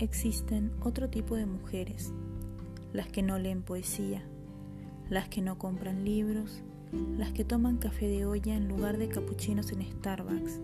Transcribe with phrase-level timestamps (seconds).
[0.00, 2.12] Existen otro tipo de mujeres,
[2.92, 4.22] las que no leen poesía,
[5.10, 6.62] las que no compran libros,
[7.16, 10.60] las que toman café de olla en lugar de capuchinos en Starbucks,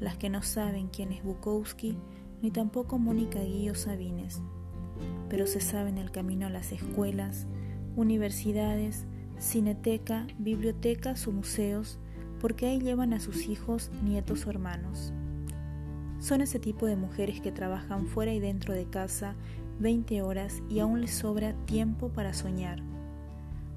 [0.00, 1.96] las que no saben quién es Bukowski
[2.42, 4.42] ni tampoco Mónica Guío Sabines,
[5.28, 7.46] pero se saben el camino a las escuelas,
[7.94, 9.06] universidades,
[9.38, 12.00] cineteca, bibliotecas o museos,
[12.40, 15.12] porque ahí llevan a sus hijos, nietos o hermanos.
[16.24, 19.34] Son ese tipo de mujeres que trabajan fuera y dentro de casa
[19.78, 22.78] 20 horas y aún les sobra tiempo para soñar.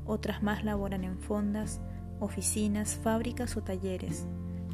[0.06, 1.82] Otras más laboran en fondas,
[2.22, 4.28] oficinas, fábricas o talleres,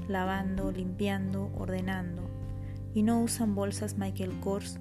[0.08, 2.22] lavando, limpiando, ordenando,
[2.94, 4.80] y no usan bolsas Michael Kors,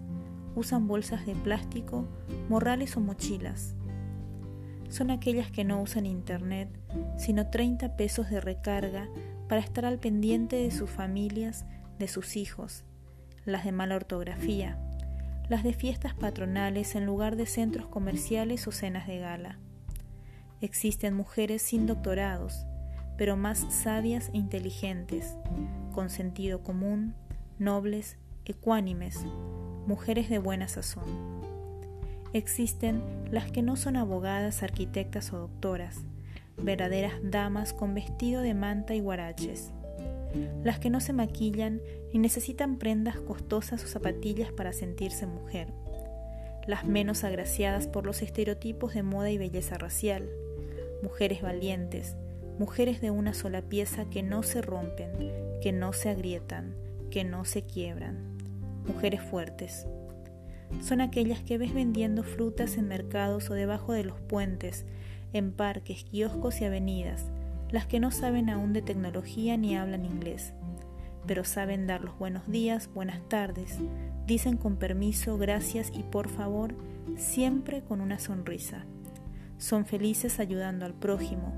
[0.55, 2.05] usan bolsas de plástico,
[2.51, 3.75] morrales o mochilas.
[4.91, 6.69] Son aquellas que no usan internet,
[7.17, 9.09] sino 30 pesos de recarga
[9.49, 11.65] para estar al pendiente de sus familias
[12.03, 12.83] de sus hijos,
[13.45, 14.77] las de mala ortografía,
[15.49, 19.61] las de fiestas patronales en lugar de centros comerciales o cenas de gala.
[20.61, 22.67] Existen mujeres sin doctorados,
[23.17, 25.37] pero más sabias e inteligentes,
[25.93, 27.15] con sentido común,
[27.61, 29.21] nobles, ecuánimes,
[29.87, 31.05] mujeres de buena sazón.
[32.33, 36.01] Existen las que no son abogadas, arquitectas o doctoras,
[36.57, 39.73] verdaderas damas con vestido de manta y guaraches,
[40.63, 41.81] las que no se maquillan
[42.13, 45.69] ni necesitan prendas costosas o zapatillas para sentirse mujer,
[46.67, 50.29] las menos agraciadas por los estereotipos de moda y belleza racial,
[51.03, 52.17] mujeres valientes,
[52.59, 55.11] mujeres de una sola pieza que no se rompen,
[55.61, 56.75] que no se agrietan,
[57.11, 58.39] que no se quiebran,
[58.87, 59.87] mujeres fuertes.
[60.81, 64.87] Son aquellas que ves vendiendo frutas en mercados o debajo de los puentes,
[65.33, 67.31] en parques, kioscos y avenidas,
[67.73, 70.53] las que no saben aún de tecnología ni hablan inglés,
[71.27, 73.79] pero saben dar los buenos días, buenas tardes,
[74.27, 76.75] dicen con permiso, gracias y por favor,
[77.17, 78.85] siempre con una sonrisa.
[79.57, 81.55] Son felices ayudando al prójimo,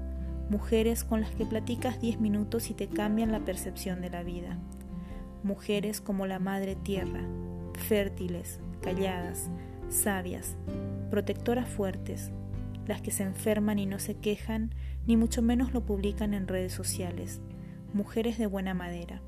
[0.49, 4.59] mujeres con las que platicas 10 minutos y te cambian la percepción de la vida.
[5.43, 7.23] Mujeres como la Madre Tierra,
[7.75, 9.51] fértiles, calladas,
[9.89, 10.57] sabias,
[11.11, 12.31] protectoras fuertes,
[12.87, 14.75] las que se enferman y no se quejan
[15.07, 17.41] ni mucho menos lo publican en redes sociales,
[17.93, 19.21] mujeres de buena madera.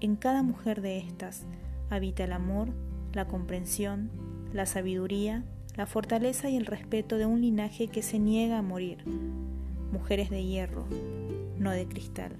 [0.00, 1.44] En cada mujer de estas
[1.90, 2.68] habita el amor,
[3.12, 4.10] la comprensión,
[4.52, 5.44] la sabiduría,
[5.76, 9.04] la fortaleza y el respeto de un linaje que se niega a morir,
[9.92, 10.86] mujeres de hierro,
[11.58, 12.36] no de cristal.